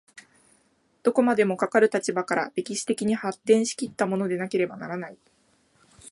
[1.03, 5.17] どこまでもかかる立場から歴史的に発展し来ったものでなければならない。